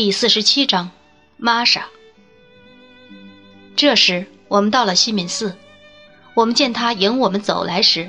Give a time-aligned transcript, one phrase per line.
[0.00, 0.92] 第四十七章，
[1.38, 1.86] 玛莎。
[3.74, 5.56] 这时，我们到了西敏寺。
[6.34, 8.08] 我们见他迎我们走来时，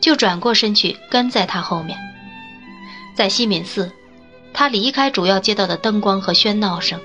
[0.00, 1.98] 就转过身去跟在他后面。
[3.16, 3.90] 在西敏寺，
[4.52, 7.00] 他离开主要街道的灯光和喧闹声。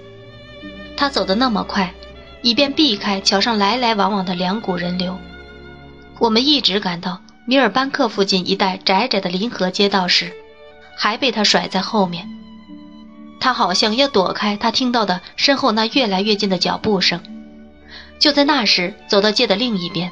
[0.95, 1.91] 他走得那么快，
[2.43, 5.17] 以便避开桥上来来往往的两股人流。
[6.19, 10.31] 我们一直赶到米尔班克附近一带窄窄的临河街道时，
[10.95, 12.29] 还被他甩在后面。
[13.39, 17.21] 他好像要躲开他听到的身后那越来越近的脚步声。
[18.19, 20.11] 就在那时，走到街的另一边，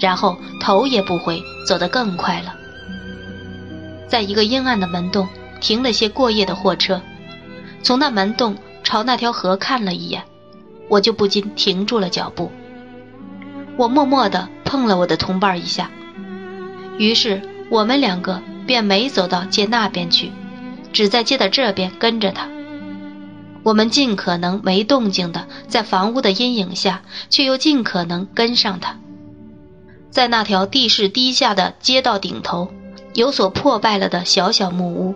[0.00, 2.54] 然后头也不回，走得更快了。
[4.08, 5.28] 在一个阴暗的门洞
[5.60, 7.02] 停了些过夜的货车，
[7.82, 10.22] 从那门洞朝那条河看了一眼，
[10.88, 12.50] 我就不禁停住了脚步。
[13.76, 15.90] 我默默地碰了我的同伴一下，
[16.96, 20.30] 于是我们两个便没走到街那边去，
[20.92, 22.48] 只在街的这边跟着他。
[23.64, 28.98] 我们尽可能没动静的在房屋的阴影下，却又尽可能跟上他。
[30.10, 32.68] 在那条地势低下的街道顶头，
[33.14, 35.14] 有所破败了的小小木屋，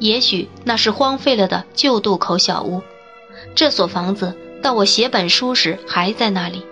[0.00, 2.82] 也许那是荒废了的旧渡口小屋。
[3.54, 6.64] 这所房子到我写本书时还在那里，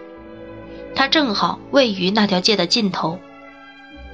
[0.94, 3.18] 它正好位于那条街的尽头，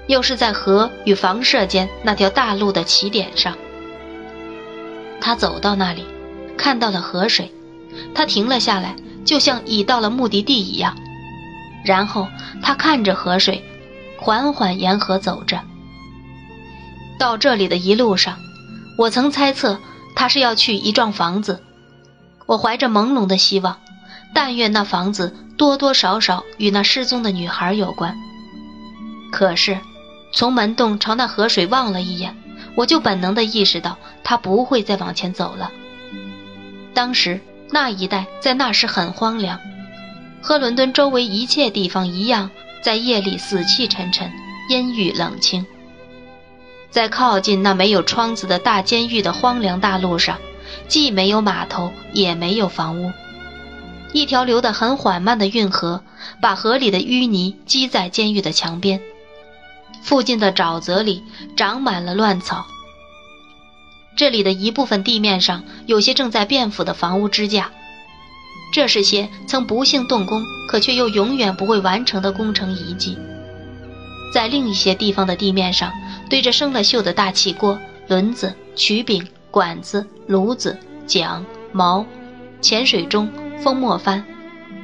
[0.06, 3.56] 又是在河与房舍间那条大路的起点上。
[5.20, 6.04] 他走到那里。
[6.56, 7.52] 看到了河水，
[8.14, 10.97] 他停了下来，就像已到了目的地一样。
[11.84, 12.28] 然后
[12.62, 13.62] 他看着河水，
[14.19, 15.60] 缓缓沿河走着。
[17.19, 18.38] 到这里的一路上，
[18.97, 19.78] 我曾猜测
[20.16, 21.62] 他是要去一幢房子。
[22.47, 23.78] 我怀着朦胧的希望，
[24.34, 28.16] 但愿那房子多多少少与那失踪的女孩有关。
[29.30, 29.78] 可是，
[30.32, 32.36] 从门洞朝那河水望了一眼，
[32.77, 35.70] 我就本能地意识到他不会再往前走了。
[36.95, 39.59] 当时那一带在那时很荒凉，
[40.41, 42.50] 和伦敦周围一切地方一样，
[42.82, 44.31] 在夜里死气沉沉、
[44.71, 45.66] 阴郁冷清。
[46.91, 50.38] 在靠近那没有窗子的大监狱的荒凉大路上，
[50.87, 53.10] 既没有码头，也没有房屋。
[54.12, 56.00] 一条流得很缓慢的运河，
[56.41, 59.00] 把河里的淤泥积在监狱的墙边。
[60.03, 61.25] 附近的沼泽里
[61.56, 62.65] 长满了乱草。
[64.16, 67.70] 这里的一部分地面上有些正在变腐的房屋支架，
[68.72, 73.19] 这是些曾不幸动工可却又永远不会完成的工程遗迹。
[74.32, 75.92] 在另一些地方的地面上
[76.28, 82.04] 堆着生了锈的大气锅、轮子、曲柄、管子、炉子、桨、锚、
[82.60, 84.24] 潜水钟、风磨帆，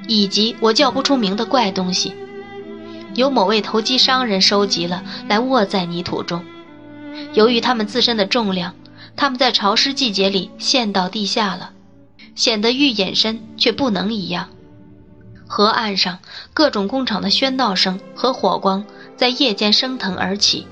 [0.08, 2.12] 以及我叫不出名的怪东西，
[3.14, 6.44] 由某位投机商人收集了来卧在泥土中。
[7.32, 8.74] 由于它们自身的重量。
[9.20, 11.72] 他们在潮湿季节里陷到地下了，
[12.34, 14.48] 显得愈隐身却不能一样。
[15.47, 16.20] 河岸上
[16.54, 18.82] 各种工厂的喧闹声和火光
[19.19, 20.66] 在夜间升腾而起，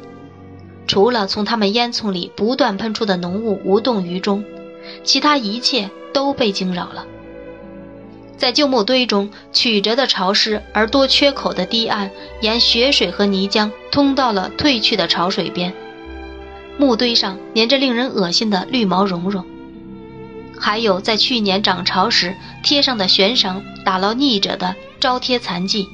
[0.86, 4.42] 除了从他们烟囱里不断喷出的浓雾无动于衷，
[5.04, 7.04] 其他一切都被惊扰了。
[8.38, 12.10] 在旧木堆中曲折的潮湿而多缺口的堤岸，
[12.40, 15.74] 沿雪水和泥浆通到了退去的潮水边。
[16.78, 19.44] 木堆上粘着令人恶心的绿毛绒绒，
[20.58, 25.88] 还有在去年涨潮时贴上的悬赏打捞溺者的招贴残迹。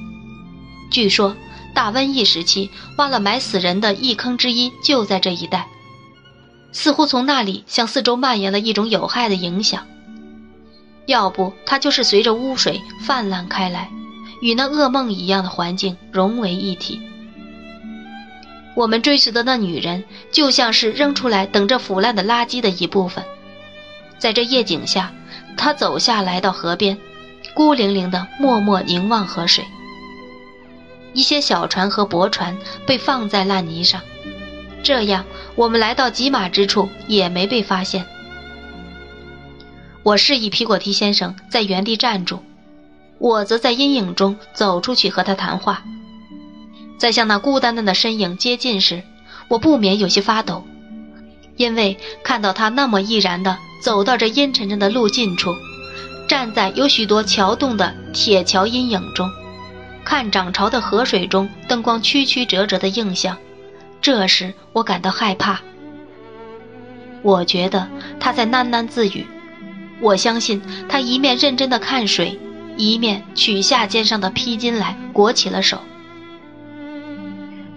[0.91, 1.35] 据说
[1.73, 5.67] 大瘟疫时期挖了埋死人的一坑之一就在这一带，
[6.71, 9.85] 似乎从那里向四周蔓延了一种有害的影响。
[11.07, 13.89] 要不它就是随着污水泛滥开来，
[14.41, 17.01] 与那噩梦一样的环境融为一体。
[18.75, 23.23] 我们追随的那女人，就像是扔出来等着腐烂的垃圾的一部分。
[24.17, 25.13] 在这夜景下，
[25.55, 26.97] 她走下来到河边，
[27.53, 29.63] 孤零零的默默凝望河水。
[31.13, 34.01] 一些小船和驳船被放在烂泥上，
[34.83, 35.23] 这样
[35.55, 38.05] 我们来到几码之处也没被发现。
[40.03, 42.43] 我示意皮果提先生在原地站住，
[43.17, 45.81] 我则在阴影中走出去和他谈话。
[46.97, 49.03] 在向那孤单单的身影接近时，
[49.47, 50.65] 我不免有些发抖，
[51.57, 55.53] 因为看到他那么毅然地走到这阴沉沉的路近处，
[56.27, 59.29] 站在有许多桥洞的铁桥阴影中，
[60.03, 63.37] 看涨潮的河水中灯光曲曲折折的映像，
[64.01, 65.59] 这时我感到害怕。
[67.21, 67.87] 我觉得
[68.19, 69.25] 他在喃喃自语，
[69.99, 72.39] 我相信他一面认真地看水，
[72.77, 75.79] 一面取下肩上的披巾来裹起了手。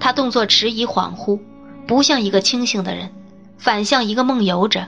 [0.08, 1.38] 他动作迟疑恍惚，
[1.87, 3.10] 不像一个清醒的人，
[3.58, 4.87] 反像一个梦游者。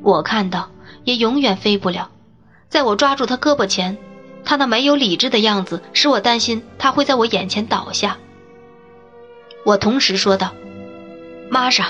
[0.00, 0.70] 我看到
[1.04, 2.08] 也永远飞不了。
[2.70, 3.98] 在我抓住他胳膊前，
[4.42, 8.16] 他那没有理智的样子使我担心他会在我眼前倒下。
[9.66, 10.54] 我同时说道
[11.52, 11.88] ：“玛莎。”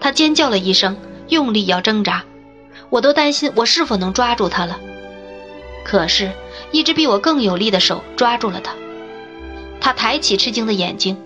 [0.00, 0.96] 他尖叫了一声，
[1.28, 2.24] 用力要挣扎，
[2.88, 4.80] 我都担心我是否能抓住他了。
[5.84, 6.32] 可是，
[6.70, 8.72] 一只比我更有力的手抓住了他。
[9.82, 11.20] 他抬起吃惊的眼睛，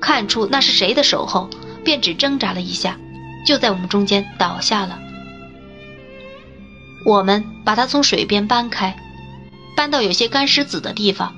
[0.00, 1.48] 看出那是谁的手后，
[1.82, 2.98] 便只挣扎了一下，
[3.46, 4.98] 就在我们中间倒下了。
[7.06, 8.96] 我们把他从水边搬开，
[9.74, 11.34] 搬到有些干湿子的地方，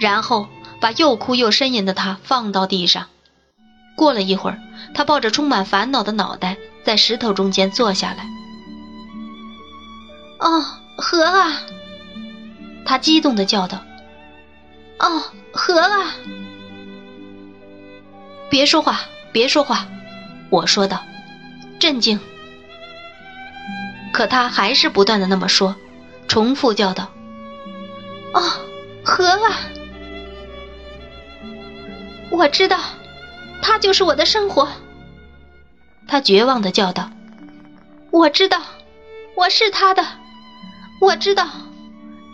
[0.00, 0.48] 然后
[0.80, 3.06] 把又哭又呻吟的他放到地上。
[3.96, 4.58] 过了一会儿。
[4.94, 8.26] 他抱着充满烦恼的脑袋，在石头中间坐下来。
[10.38, 10.60] 哦，
[10.98, 11.62] 河啊！
[12.84, 13.78] 他激动地叫道
[15.00, 15.22] ：“哦，
[15.52, 16.14] 河了！”
[18.50, 19.00] 别说话，
[19.32, 19.86] 别说话，
[20.50, 21.02] 我说道
[21.78, 22.18] ：“镇静。”
[24.12, 25.74] 可他还是不断的那么说，
[26.28, 27.08] 重复叫道
[28.34, 28.42] ：“哦，
[29.04, 29.56] 河了！”
[32.30, 32.78] 我知道。
[33.64, 34.68] 他就是我的生活，
[36.08, 37.12] 他绝望的叫道
[38.10, 38.60] ：“我知道，
[39.36, 40.04] 我是他的，
[41.00, 41.46] 我知道，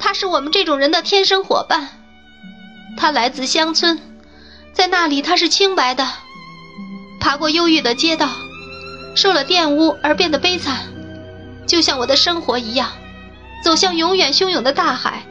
[0.00, 1.97] 他是我们这种人的天生伙伴。
[2.98, 4.00] 他来自乡村，
[4.72, 6.06] 在那里他是清白的，
[7.20, 8.28] 爬过忧郁的街道，
[9.14, 10.88] 受了玷污而变得悲惨，
[11.64, 12.90] 就像我的生活一样，
[13.62, 15.22] 走向永远汹涌的大海。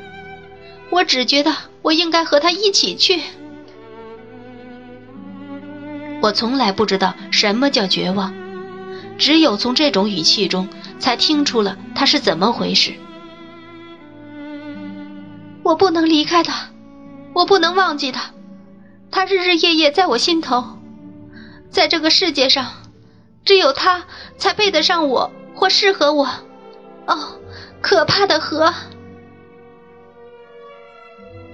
[0.90, 3.22] 我只觉得我应该和他一起去。”
[6.22, 8.34] 我从来不知道什么叫绝望，
[9.18, 12.94] 只有从这种语气中才听出了他是怎么回事。
[15.64, 16.70] 我不能离开他，
[17.38, 18.32] 我不能忘记他，
[19.12, 20.80] 他日日夜夜在我心头，
[21.70, 22.66] 在这个世界上，
[23.46, 24.06] 只有他
[24.40, 26.26] 才配得上我或适合我。
[27.06, 27.40] 哦，
[27.80, 28.74] 可怕的河！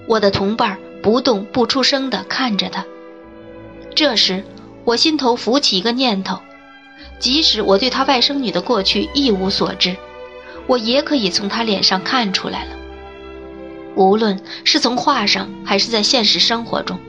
[0.07, 2.85] 我的同伴不动不出声地看着他，
[3.93, 4.41] 这时。
[4.85, 6.39] 我心头浮起一个念头，
[7.17, 9.95] 即使我对他外甥女的过去一无所知，
[10.67, 12.75] 我也可以从他脸上看出来了。
[13.95, 16.99] 无论是从画上还是在现实生活中，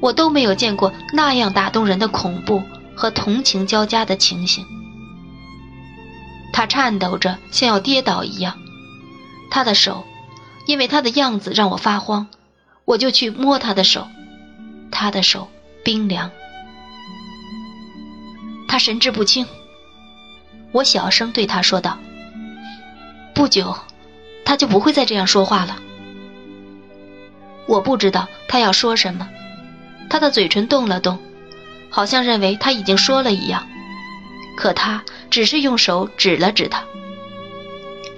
[0.00, 2.62] 我都没有见过那样打动人的恐怖
[2.94, 4.64] 和同情交加的情形。
[6.52, 8.58] 他颤抖着，像要跌倒一样。
[9.50, 10.04] 他的手，
[10.66, 12.26] 因为他的样子让我发慌，
[12.84, 14.06] 我就去摸他的手，
[14.90, 15.48] 他的手
[15.84, 16.30] 冰凉。
[18.68, 19.46] 他神志不清，
[20.72, 21.98] 我小声对他说道
[23.34, 23.74] ：“不久，
[24.44, 25.76] 他就不会再这样说话了。”
[27.66, 29.28] 我不知道他要说什么，
[30.08, 31.18] 他的嘴唇动了动，
[31.88, 33.66] 好像认为他已经说了一样，
[34.56, 36.84] 可他只是用手指了指他。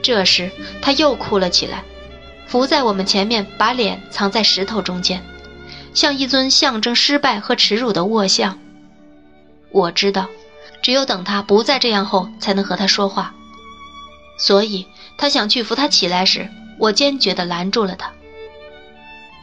[0.03, 0.51] 这时
[0.81, 1.85] 他又哭了起来，
[2.47, 5.23] 伏在我们前面，把脸藏在石头中间，
[5.95, 8.59] 像一尊象征失败和耻辱的卧像。
[9.71, 10.29] 我知道。
[10.83, 13.33] 只有等他不再这样后，才能和他说话。
[14.37, 18.11] 所以，他想去扶他起来时，我坚决地拦住了他。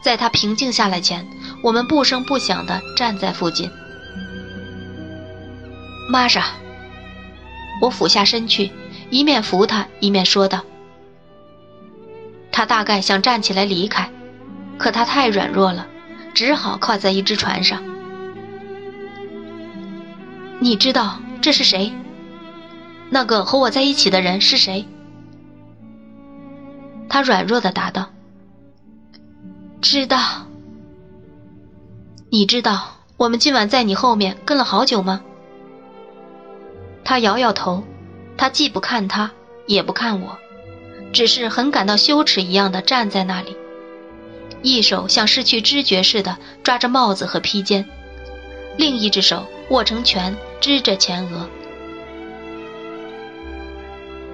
[0.02, 1.28] 在他平静下来前，
[1.64, 3.70] 我们不声不响地站在附近。
[6.10, 6.44] 玛莎，
[7.82, 8.72] 我俯下身去，
[9.10, 10.62] 一面扶他，一面说道
[12.52, 14.10] ：“他大概想站起来离开，
[14.78, 15.88] 可他太软弱了，
[16.34, 17.82] 只好靠在一只船上。
[20.60, 21.94] 你知道。”这是谁？
[23.10, 24.86] 那个和我在一起的人是谁？
[27.08, 28.10] 他软弱的答道
[29.82, 30.18] ：“知道。
[32.30, 35.22] 你知道我们今晚在你后面跟了好久吗？”
[37.04, 37.84] 他摇摇头，
[38.38, 39.32] 他既不看他，
[39.66, 40.38] 也不看我，
[41.12, 43.56] 只是很感到羞耻一样的站在那里，
[44.62, 47.90] 一手像失去知觉似的抓着帽子和披肩，
[48.78, 50.36] 另一只手握成拳。
[50.62, 51.48] 支着前额，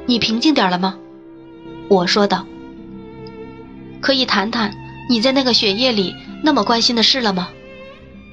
[0.07, 0.97] 你平静点了吗？
[1.87, 2.47] 我说道。
[4.01, 4.75] 可以谈谈
[5.09, 7.49] 你在那个雪夜里那么关心的事了吗？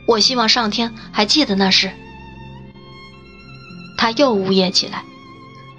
[0.06, 1.90] 我希望上天还记得那事。
[3.96, 5.04] 他又呜咽起来，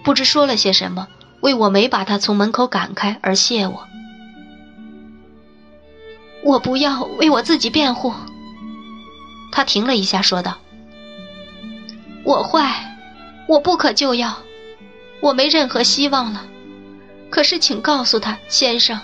[0.03, 1.07] 不知说了些什么，
[1.41, 3.87] 为我没把他从门口赶开而谢我。
[6.43, 8.13] 我不要为我自己辩护。
[9.51, 10.57] 他停了一下，说道。
[12.23, 12.97] 我坏，
[13.47, 14.37] 我不可救药，
[15.21, 16.45] 我没任何希望了。
[17.29, 18.99] 可是，请告诉他，先生，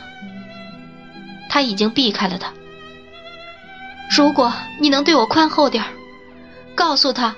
[1.49, 2.53] 他已经避开了他。
[4.15, 5.89] 如果你能对我宽厚点儿，
[6.75, 7.35] 告诉他，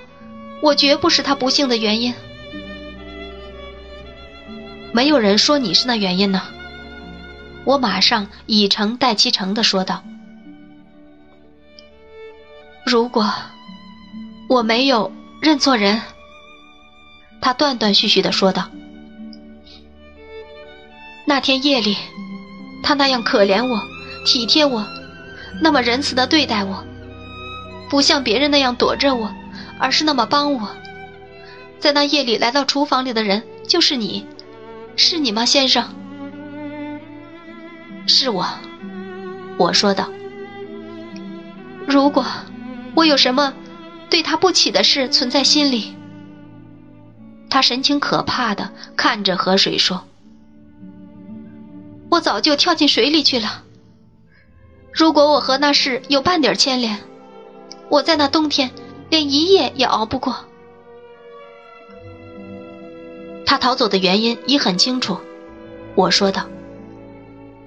[0.61, 2.13] 我绝不是他不幸的原因。
[4.93, 6.43] 没有人说你是那原因呢。
[7.63, 10.03] 我马上以诚待其诚的说道
[12.85, 13.31] ：“如果
[14.49, 16.01] 我没有认错人。”
[17.39, 18.69] 他断断续续的说道
[21.25, 21.97] ：“那天夜里，
[22.83, 23.81] 他那样可怜我，
[24.25, 24.85] 体贴我，
[25.61, 26.83] 那么仁慈的对待我，
[27.89, 29.33] 不像别人那样躲着我，
[29.79, 30.69] 而是那么帮我。
[31.79, 34.27] 在那夜里来到厨房里的人就是你，
[34.95, 35.83] 是你吗，先生？”
[38.07, 38.45] 是我，
[39.57, 40.09] 我说道。
[41.87, 42.25] 如果
[42.95, 43.53] 我有什么
[44.09, 45.95] 对他不起的事存在心里，
[47.49, 50.03] 他神情可怕的看着河水说
[52.09, 53.63] ：“我早就跳进水里去了。
[54.91, 56.99] 如果我和那事有半点牵连，
[57.89, 58.71] 我在那冬天
[59.09, 60.35] 连一夜也熬不过。”
[63.45, 65.17] 他逃走的原因已很清楚，
[65.95, 66.45] 我说道。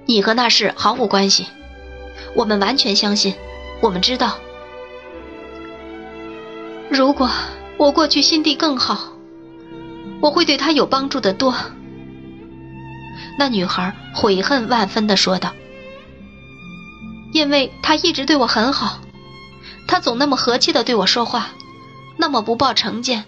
[0.07, 1.47] 你和那事毫无关系，
[2.35, 3.33] 我们完全相信，
[3.81, 4.37] 我们知道。
[6.89, 7.29] 如果
[7.77, 9.13] 我过去心地更好，
[10.21, 11.55] 我会对他有帮助的多。
[13.37, 15.53] 那女孩悔恨万分的说道
[17.35, 19.01] ：“因为他一直对我很好，
[19.89, 21.49] 他总那么和气的对我说话，
[22.15, 23.25] 那么不抱成见。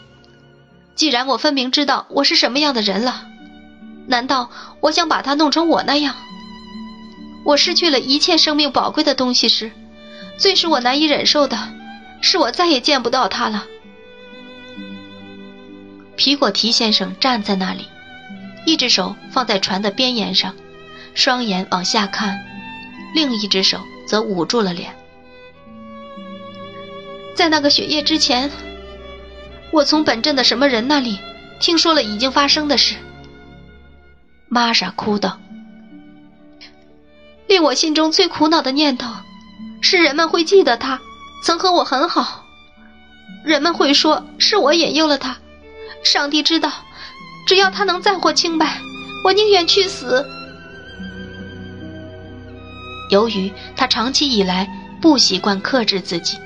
[0.96, 3.28] 既然我分明知道我是什么样的人了，
[4.08, 4.50] 难道
[4.80, 6.16] 我想把他弄成我那样？”
[7.44, 9.74] 我失去了一切生命宝贵的东西时，
[10.38, 11.58] 最使我难以忍受的，
[12.22, 13.66] 是我再也见不到他了。
[16.16, 17.90] 皮果提先生站在那里，
[18.66, 20.56] 一只手放在船的边沿上，
[21.14, 22.40] 双眼往下看，
[23.14, 24.96] 另一只手则捂住了脸。
[27.36, 28.50] 在那个雪夜之前，
[29.72, 31.20] 我从本镇的什么人那里
[31.60, 32.96] 听说了已经发生的事。
[34.48, 35.38] 玛莎哭道。
[37.48, 39.08] 令我心中最苦恼的念头，
[39.82, 41.00] 是人们会记得他
[41.44, 42.44] 曾和我很好，
[43.46, 45.38] 人们会说是我引诱了他。
[46.04, 46.72] 上帝知道，
[47.48, 48.80] 只要他能再获清白，
[49.24, 50.26] 我宁愿去死。
[53.10, 54.68] 由于他长期以来
[55.02, 56.38] 不习惯克制自己，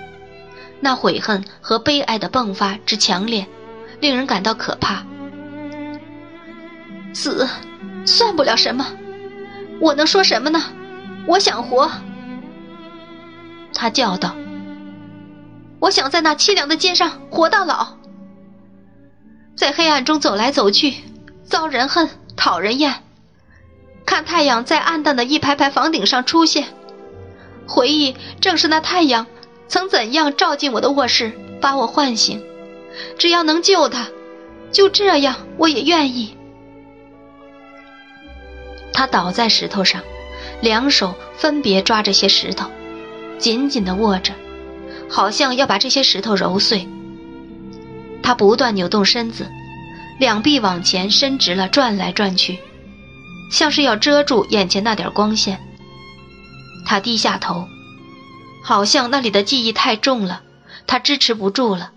[0.80, 3.46] 那悔恨和悲哀的迸发之强烈，
[4.00, 5.04] 令人感到可怕。
[7.14, 7.48] 死，
[8.06, 8.86] 算不了什么，
[9.80, 10.64] 我能说什么呢？
[11.28, 11.90] 我想活，
[13.74, 14.36] 他叫道
[15.80, 17.96] ：“我想在那凄凉的街上活到老，
[19.56, 20.96] 在黑暗中走来走去，
[21.44, 23.04] 遭人恨，讨人厌。
[24.12, 26.68] 看太阳在暗淡的一排排房顶上出现，
[27.66, 29.26] 回忆正是那太阳
[29.70, 32.44] 曾怎样照进我的卧室，把我唤醒。
[33.18, 34.10] 只要能救他，
[34.70, 36.36] 就这样，我也愿意。”
[38.92, 40.02] 他倒在石头上。
[40.60, 42.70] 两手分别抓着些石头，
[43.40, 44.34] 紧紧地握着，
[45.10, 46.86] 好像要把这些石头揉碎。
[48.22, 49.48] 他不断扭动身子，
[50.20, 52.60] 两臂往前伸直了，转来转去，
[53.52, 55.60] 像是要遮住眼前那点光线。
[56.86, 57.68] 他低下头，
[58.64, 60.42] 好像那里的记忆太重了，
[60.88, 61.92] 他支持不住了。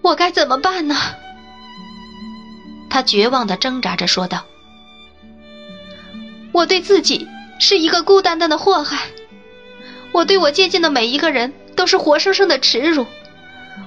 [0.00, 0.96] 我该怎么办呢？
[2.88, 4.44] 他绝望地挣扎着说道。
[6.52, 8.98] 我对自己是一个孤单单的祸害，
[10.12, 13.06] 我对我接近的每一个人都是活生生的耻辱，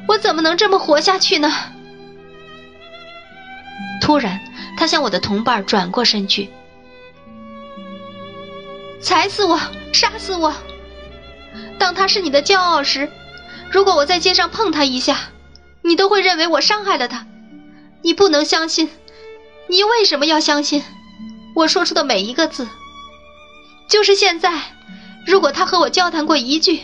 [0.08, 1.52] 我怎么能这么活下去呢？
[4.00, 4.40] 突然，
[4.78, 6.50] 他向我的同伴转过身去，
[9.02, 9.60] 踩死我，
[9.94, 10.54] 杀死我！
[11.78, 13.10] 当他是你的骄傲时，
[13.72, 15.30] 如果我在街上碰他一下，
[15.82, 17.26] 你都会认为我伤害了他。
[18.02, 18.90] 你不能相信，
[19.68, 20.84] 你为什么要相信？
[21.56, 22.68] 我说出的每一个字，
[23.88, 24.62] 就是现在。
[25.28, 26.80] 如果他和我交谈过一句，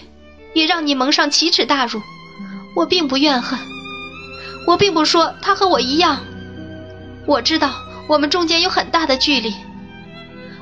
[0.53, 2.01] 也让你蒙上奇耻大辱，
[2.75, 3.57] 我并不怨恨。
[4.67, 6.23] 我并不说他和我一样。
[7.27, 9.53] 我知道我们中间有很大的距离。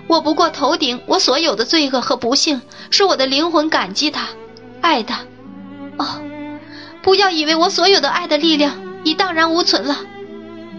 [0.07, 4.27] 我不过头顶我所有的罪恶和不幸，是我的灵魂感激他，
[4.81, 5.21] 爱他。
[5.97, 6.21] 哦，
[7.01, 9.97] 不要以为我所有的爱的力量已荡然无存了，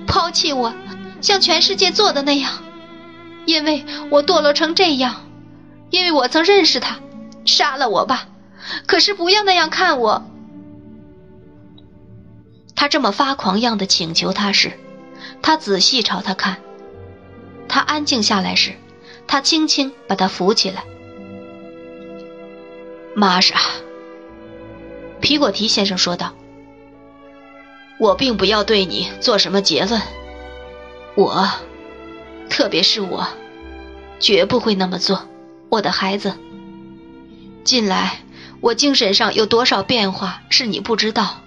[0.06, 0.74] 抛弃我，
[1.20, 2.52] 像全世界做的那样。
[3.46, 5.24] 因为我堕落成这样，
[5.90, 6.98] 因为我曾认识他，
[7.44, 8.26] 杀了我吧，
[8.86, 10.24] 可是不要那样看我。
[12.74, 14.72] 他这么发狂样的请求他时，
[15.46, 16.60] 他仔细朝他看。
[17.68, 18.72] 他安静下来时，
[19.28, 20.82] 他轻轻把他扶起来。
[23.14, 23.56] 玛莎，
[25.20, 26.34] 皮果提先生说道
[28.00, 30.02] ：“我并不要对你做什么结论，
[31.14, 31.48] 我，
[32.50, 33.28] 特别是我，
[34.18, 35.28] 绝不会那么做，
[35.68, 36.34] 我的孩子。
[37.62, 38.18] 近来
[38.60, 41.42] 我精神上有多少变化是你不知道，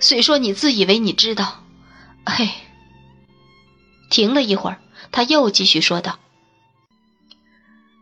[0.00, 1.60] 虽说你自以为你知道，
[2.26, 2.48] 嘿。
[4.14, 4.78] 停了一会儿，
[5.10, 6.20] 他又继续说道：“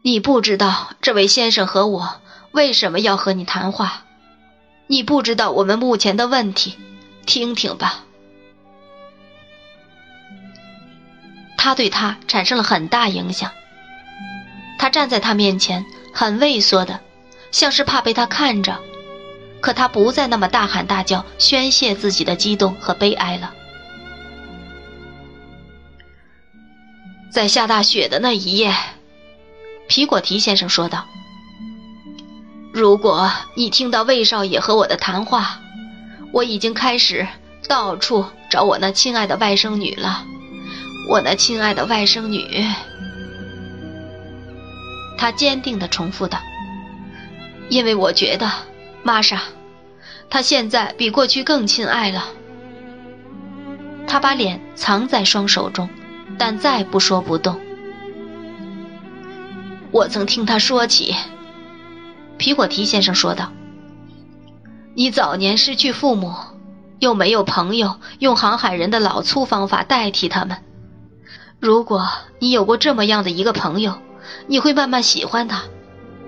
[0.04, 4.04] 你不知道这位先生和我为什么要和你谈话，
[4.88, 6.76] 你不知道我们目前的问题，
[7.25, 8.04] 听听吧。”
[11.57, 13.50] 他对他产生了很大影响。
[14.78, 17.00] 他站在他面前，很畏缩的，
[17.52, 18.78] 像是怕被他看着。
[19.62, 23.54] 可他不再那么大喊大叫，宣泄自己的激动和悲哀了。
[27.32, 28.74] 在下大雪的那一夜，
[29.88, 31.06] 皮果提先生说道
[32.74, 35.58] ：“如果你听到魏少爷和我的谈话，
[36.30, 37.26] 我已经开始
[37.66, 40.26] 到处找我那亲爱的外甥女了。”
[41.08, 42.66] 我那亲爱的外甥女，
[45.16, 46.38] 他坚定地重复道
[47.70, 48.52] ：“因为我觉得，
[49.02, 49.40] 玛莎，
[50.28, 52.26] 她现在比过去更亲爱了。”
[54.06, 55.88] 他把脸藏在双手中，
[56.38, 57.58] 但再不说不动。
[59.90, 61.14] 我曾听他说起，
[62.38, 63.52] 皮果提先生说道
[64.96, 66.34] ：“你早年失去父母，
[66.98, 70.56] 又没有朋友，用航海人的老粗方法代替他们。”
[71.60, 72.08] 如果
[72.40, 73.98] 你有过这么样的一个朋友，
[74.46, 75.62] 你会慢慢喜欢他。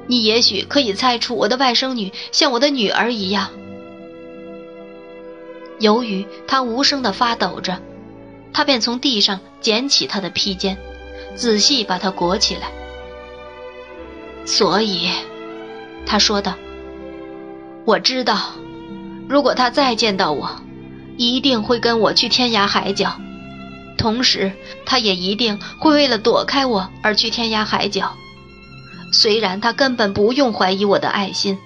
[0.06, 3.48] 你也许可以猜出我的外甥女像我的女儿一样。
[5.80, 7.80] 由于他无声的发抖着，
[8.54, 10.78] 他便从地上捡起他的披肩，
[11.34, 12.70] 仔细把它裹起来。
[14.46, 15.10] 所以，
[16.06, 16.54] 他说道
[17.84, 18.38] ：“我知道，
[19.28, 20.48] 如果他再见到我，
[21.16, 23.18] 一定会跟我去天涯海角。”
[23.98, 24.52] 同时，
[24.86, 28.14] 他也一定会为了躲开我而去天涯海角。
[29.12, 31.58] 虽然他根本不用怀疑我的爱心，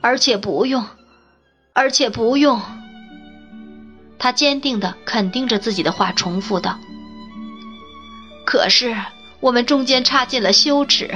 [0.00, 0.84] 而且不用，
[1.72, 2.60] 而且不用。
[4.18, 6.78] 他坚定地肯定着自己的话，重复道
[8.44, 8.96] ：“可是
[9.40, 11.14] 我们中间插进了羞耻。”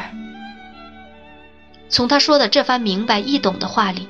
[1.89, 4.07] 从他说的这番明白易懂的话里，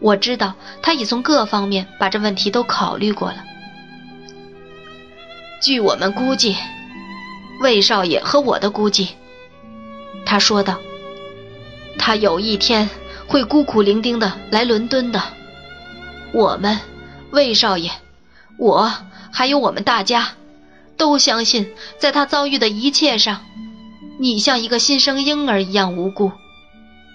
[0.00, 3.44] 我知道他已从各方面把这问题都考虑过了。
[5.62, 6.56] 据我们估计，
[7.60, 9.10] 魏少爷和我的估计，
[10.26, 10.78] 他说道
[11.98, 12.90] ：“他有一天
[13.26, 15.22] 会孤苦伶仃的来伦敦的。
[16.32, 16.80] 我们，
[17.30, 17.90] 魏少爷，
[18.58, 18.92] 我
[19.32, 20.30] 还有我们大家，
[20.96, 23.40] 都相信，在他遭遇的一切上，
[24.18, 26.32] 你像一个新生婴儿一样无辜。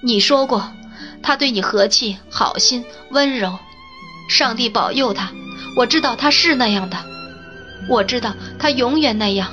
[0.04, 0.71] 你说过，
[1.21, 3.58] 他对你和气、好心、温柔，
[4.30, 5.32] 上帝保佑他。
[5.76, 6.97] 我知道他是那样的。”
[7.89, 9.50] 我知道他永远那样，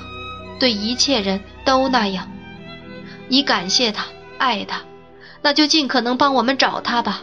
[0.59, 2.29] 对一切人都那样。
[3.29, 4.07] 你感谢他，
[4.38, 4.81] 爱他，
[5.42, 7.23] 那就尽可能帮我们找他吧。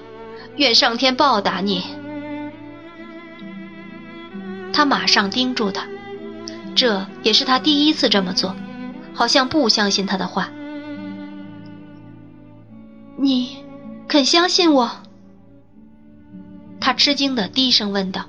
[0.55, 1.83] 愿上天报答你。
[4.73, 5.85] 他马上盯住他，
[6.75, 8.55] 这也是他第一次这么做，
[9.13, 10.49] 好像不相信他的话。
[13.17, 13.63] 你
[14.07, 14.89] 肯相信我？
[16.79, 18.25] 他吃惊的低声问道。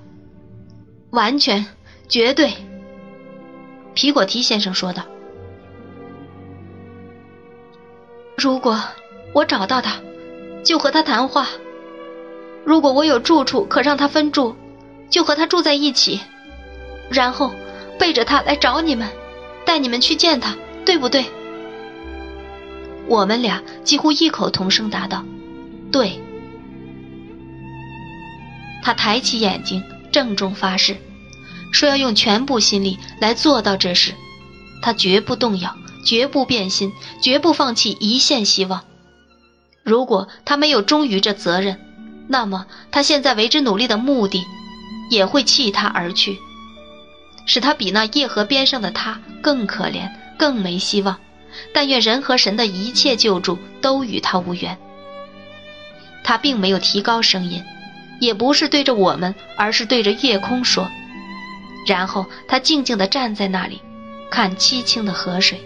[1.10, 1.66] 完全，
[2.08, 2.52] 绝对。
[3.94, 5.02] 皮果提先生说道
[8.36, 8.82] ：“如果
[9.34, 10.00] 我找到他，
[10.64, 11.44] 就和他谈话；
[12.64, 14.56] 如果我有住处可让他分住，
[15.10, 16.20] 就和他住在一起，
[17.12, 17.52] 然后
[17.98, 19.08] 背着他来找你们，
[19.64, 21.26] 带你们去见他，对不对？”
[23.06, 25.24] 我们俩几乎异口同声答道
[25.92, 26.20] ：“对。”
[28.82, 30.96] 他抬起眼睛，郑重发誓。
[31.72, 34.12] 说要用全部心力来做到这事，
[34.82, 38.82] 他绝不动摇，绝不变心，绝不放弃一线希望。
[39.82, 41.80] 如果他没有忠于这责任，
[42.28, 44.44] 那么他现在为之努力的目的，
[45.10, 46.38] 也会弃他而去，
[47.46, 51.18] 使他比那夜河边上的他更可怜，更没希望。
[51.74, 54.78] 但愿人和神的一切救助都与他无缘。
[56.24, 57.62] 他并没有提高声音，
[58.20, 60.88] 也不是对着我们，而是对着夜空说。
[61.86, 63.82] 然后他静静地站在那里，
[64.30, 65.60] 看凄清的河水。